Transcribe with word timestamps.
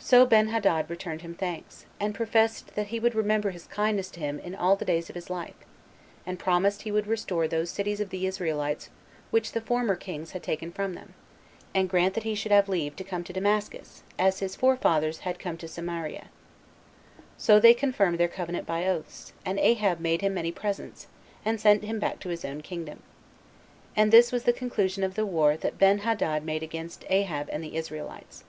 So 0.00 0.26
Benhadad 0.26 0.90
returned 0.90 1.22
him 1.22 1.36
thanks, 1.36 1.86
and 2.00 2.16
professed 2.16 2.74
that 2.74 2.88
he 2.88 2.98
also 2.98 3.02
would 3.04 3.14
remember 3.14 3.50
his 3.50 3.68
kindness 3.68 4.10
to 4.10 4.18
him 4.18 4.40
all 4.58 4.74
the 4.74 4.84
days 4.84 5.08
of 5.08 5.14
his 5.14 5.30
life; 5.30 5.54
and 6.26 6.36
promised 6.36 6.82
he 6.82 6.90
would 6.90 7.06
restore 7.06 7.46
those 7.46 7.70
cities 7.70 8.00
of 8.00 8.10
the 8.10 8.26
Israelites 8.26 8.90
which 9.30 9.52
the 9.52 9.60
former 9.60 9.94
kings 9.94 10.32
had 10.32 10.42
taken 10.42 10.72
from 10.72 10.94
them, 10.94 11.14
and 11.76 11.88
grant 11.88 12.14
that 12.14 12.24
he 12.24 12.34
should 12.34 12.50
have 12.50 12.68
leave 12.68 12.96
to 12.96 13.04
come 13.04 13.22
to 13.22 13.32
Damascus, 13.32 14.02
as 14.18 14.40
his 14.40 14.56
forefathers 14.56 15.20
had 15.20 15.36
to 15.36 15.42
come 15.44 15.56
to 15.58 15.68
Samaria. 15.68 16.26
So 17.38 17.60
they 17.60 17.72
confirmed 17.72 18.18
their 18.18 18.26
covenant 18.26 18.66
by 18.66 18.84
oaths, 18.88 19.32
and 19.46 19.60
Ahab 19.60 20.00
made 20.00 20.22
him 20.22 20.34
many 20.34 20.50
presents, 20.50 21.06
and 21.44 21.60
sent 21.60 21.84
him 21.84 22.00
back 22.00 22.18
to 22.18 22.30
his 22.30 22.44
own 22.44 22.62
kingdom. 22.62 23.00
And 23.94 24.12
this 24.12 24.32
was 24.32 24.42
the 24.42 24.52
conclusion 24.52 25.04
of 25.04 25.14
the 25.14 25.24
war 25.24 25.56
that 25.56 25.78
Benhadad 25.78 26.42
made 26.44 26.64
against 26.64 27.04
Ahab 27.08 27.48
and 27.52 27.62
the 27.62 27.76
Israelites. 27.76 28.42